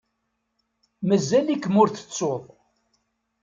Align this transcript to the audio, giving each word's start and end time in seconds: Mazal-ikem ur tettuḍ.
Mazal-ikem 1.07 1.75
ur 1.81 1.89
tettuḍ. 1.89 2.43